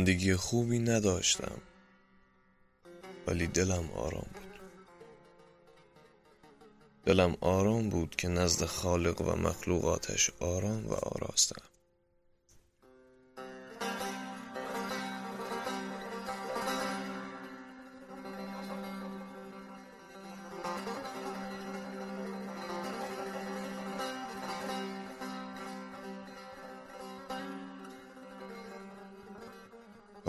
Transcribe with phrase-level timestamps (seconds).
[0.00, 1.58] زندگی خوبی نداشتم.
[3.26, 4.60] ولی دلم آرام بود.
[7.04, 11.62] دلم آرام بود که نزد خالق و مخلوقاتش آرام و آراستم.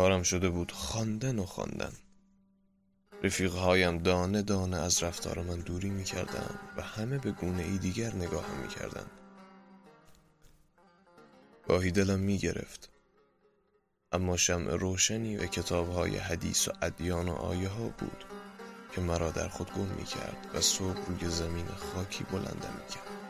[0.00, 1.92] کارم شده بود خواندن و خواندن.
[3.22, 8.60] رفیقهایم دانه دانه از رفتار من دوری می‌کردند و همه به گونه ای دیگر نگاهم
[8.62, 9.10] می‌کردند
[11.68, 12.90] گاهی دلم می‌گرفت.
[14.12, 18.24] اما شمع روشنی و کتابهای حدیث و ادیان و آیه ها بود
[18.92, 23.29] که مرا در خود گم می‌کرد و صبح روی زمین خاکی بلندم می‌کرد.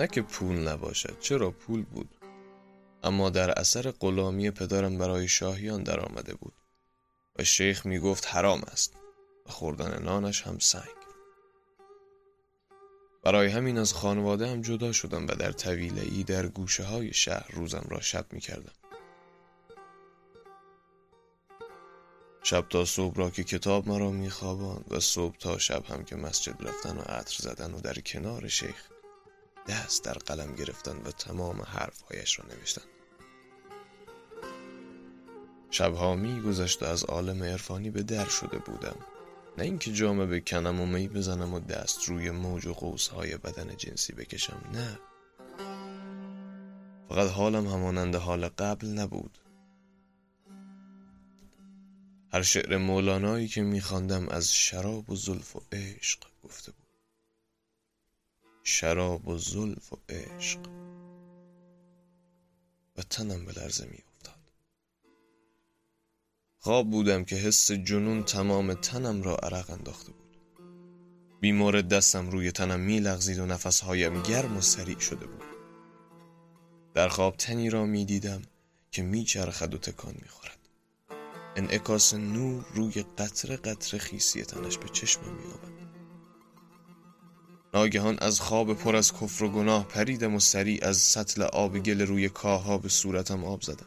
[0.00, 2.08] نه که پول نباشد چرا پول بود
[3.02, 6.52] اما در اثر غلامی پدرم برای شاهیان درآمده بود
[7.36, 8.92] و شیخ می گفت حرام است
[9.46, 11.00] و خوردن نانش هم سنگ
[13.24, 17.50] برای همین از خانواده هم جدا شدم و در طویله ای در گوشه های شهر
[17.52, 18.72] روزم را شب می کردم.
[22.42, 24.30] شب تا صبح را که کتاب مرا می
[24.90, 28.99] و صبح تا شب هم که مسجد رفتن و عطر زدن و در کنار شیخ
[29.68, 32.82] دست در قلم گرفتن و تمام حرفهایش را نوشتن.
[35.70, 38.96] شبها می گذشت و از عالم عرفانی به در شده بودم.
[39.58, 44.12] نه اینکه جامه بکنم و می بزنم و دست روی موج و قوسهای بدن جنسی
[44.12, 44.98] بکشم نه.
[47.08, 49.38] فقط حالم همانند حال قبل نبود.
[52.32, 56.89] هر شعر مولانایی که میخواندم از شراب و زلف و عشق گفته بود.
[58.70, 60.60] شراب و زلف و عشق.
[62.96, 64.52] و تنم به لرزه می افتاد.
[66.58, 70.36] خواب بودم که حس جنون تمام تنم را عرق انداخته بود.
[71.40, 75.44] بیمار دستم روی تنم می لغزید و نفسهایم گرم و سریع شده بود.
[76.94, 78.42] در خواب تنی را می دیدم
[78.90, 80.58] که می چرخد و تکان می خورد.
[81.56, 85.89] انعکاس نور روی قطره قطره خیسی تنش به چشمم می آمد
[87.74, 92.00] ناگهان از خواب پر از کفر و گناه پریدم و سریع از سطل آب گل
[92.00, 93.86] روی کاها به صورتم آب زدم.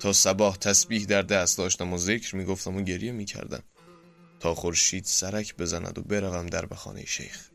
[0.00, 3.62] تا صباح تسبیح در دست داشتم و ذکر می‌گفتم و گریه می‌کردم.
[4.40, 7.50] تا خورشید سرک بزند و بروم در بخانه شیخ.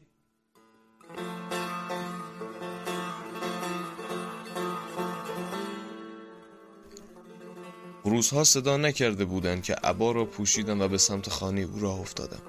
[8.04, 12.42] روزها صدا نکرده بودند که عبا را پوشیدم و به سمت خانه او راه افتادم.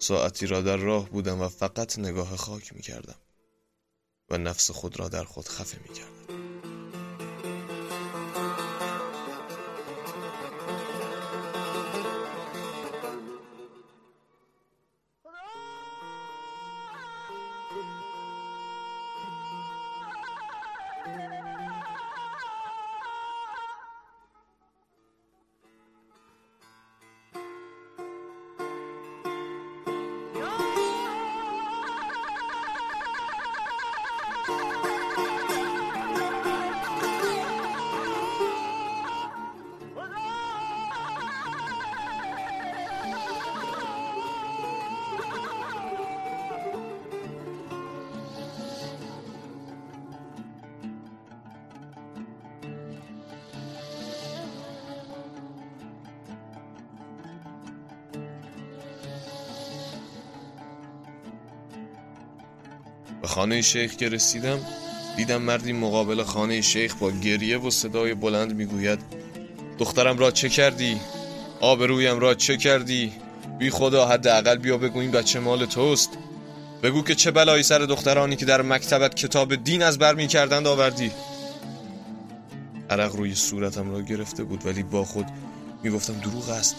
[0.00, 3.18] ساعتی را در راه بودم و فقط نگاه خاک می کردم
[4.30, 6.49] و نفس خود را در خود خفه می کردم.
[63.30, 64.58] خانه شیخ که رسیدم
[65.16, 68.98] دیدم مردی مقابل خانه شیخ با گریه و صدای بلند می‌گوید
[69.78, 71.00] دخترم را چه کردی؟
[71.60, 73.12] آبرویم را چه کردی؟
[73.58, 76.10] بی خدا حداقل بیا بگو این بچه مال توست
[76.82, 81.10] بگو که چه بلایی سر دخترانی که در مکتبت کتاب دین از بر کردند آوردی
[82.90, 85.26] عرق روی صورتم را گرفته بود ولی با خود
[85.82, 86.76] می‌گفتم دروغ است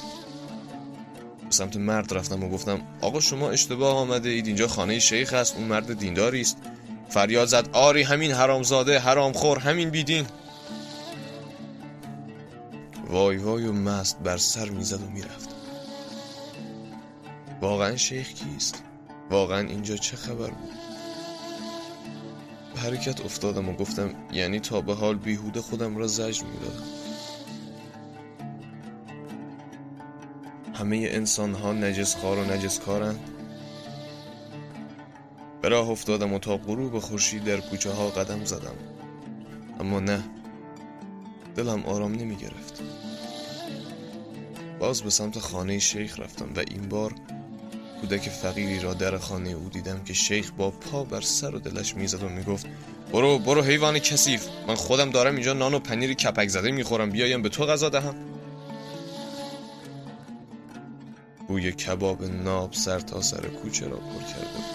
[1.51, 5.55] به سمت مرد رفتم و گفتم آقا شما اشتباه آمده اید اینجا خانه شیخ است
[5.55, 6.57] اون مرد دینداری است.
[7.09, 10.25] فریاد زد آری همین حرامزاده حرامخور همین بیدین.
[13.09, 15.49] وای وای و مست بر سر می‌زد و می‌رفت.
[17.61, 18.83] واقعا شیخ کیست؟
[19.29, 20.71] واقعا اینجا چه خبر بود؟
[22.75, 26.83] حرکت افتادم و گفتم یعنی تا به حال بیهوده خودم را زجر می‌دادم.
[30.81, 33.15] همه انسان ها نجس خار و نجس کارن
[35.61, 38.75] به راه افتادم و تا غروب خورشید در کوچه ها قدم زدم.
[39.79, 40.23] اما نه
[41.55, 42.83] دلم آرام نمی گرفت
[44.79, 47.13] باز به سمت خانه شیخ رفتم و این بار
[48.01, 51.95] کودک فقیری را در خانه او دیدم که شیخ با پا بر سر و دلش
[51.95, 52.67] می‌زد و می‌گفت
[53.13, 57.41] برو برو حیوان کثیف من خودم دارم اینجا نان و پنیر کپک زده می‌خورم بیایم
[57.41, 58.30] به تو غذا دهم.
[61.51, 64.65] بوی کباب ناب سر تا سر کوچه را پر کرده بود.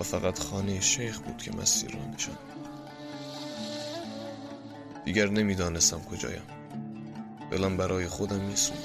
[0.00, 2.38] و فقط خانه شیخ بود که مسیر را نشان
[5.04, 6.42] دیگر نمی‌دانستم کجایم.
[7.50, 8.78] دلم برای خودم میسوند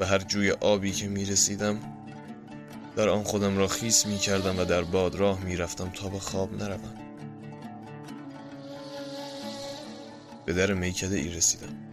[0.00, 1.80] و هر جوی آبی که می‌رسیدم
[2.96, 6.18] در آن خودم را خیس می کردم و در باد راه می رفتم تا به
[6.18, 6.94] خواب نروم.
[10.46, 11.85] به در میکده ای رسیدم.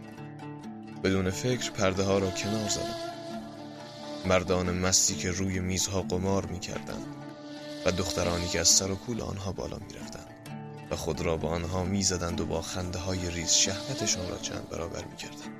[1.04, 2.96] بدون فکر پرده ها را کنار زدم
[4.26, 6.98] مردان مستی که روی میزها قمار می کردن
[7.86, 10.26] و دخترانی که از سر و کول آنها بالا می رفتن
[10.90, 14.68] و خود را با آنها می زدند و با خنده های ریز شهوتشان را چند
[14.68, 15.50] برابر می کردن.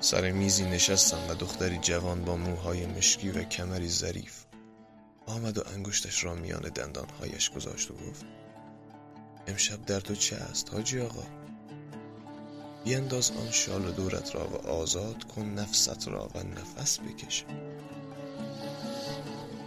[0.00, 4.44] سر میزی نشستم و دختری جوان با موهای مشکی و کمری ظریف
[5.26, 8.24] آمد و انگشتش را میان دندانهایش گذاشت و گفت
[9.46, 11.41] امشب در تو چه است حاجی آقا
[12.84, 17.44] بینداز آن شال دورت را و آزاد کن نفست را و نفس بکش.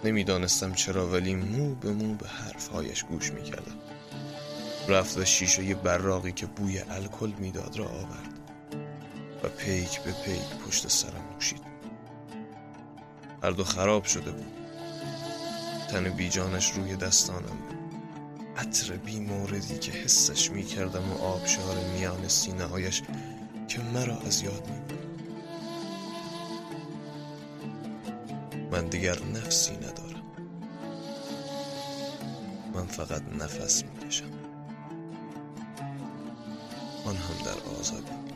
[0.04, 3.80] نمی‌دانستم چرا ولی مو به مو به حرفهایش گوش می‌کردم.
[4.88, 8.40] رفت و شیشه براقی که بوی الکل می‌داد را آورد
[9.44, 11.62] و پیک به پیک پشت سرم نوشید.
[13.44, 14.54] هر دو خراب شده بود.
[15.90, 17.85] تن بیجانش روی دستانم بود.
[18.58, 23.02] عطر بی موردی که حسش می کردم و آبشار میان سینه هایش
[23.68, 24.96] که مرا از یاد می
[28.72, 30.24] من دیگر نفسی ندارم.
[32.74, 34.32] من فقط نفس می کشم
[37.06, 38.35] آن هم در آزادی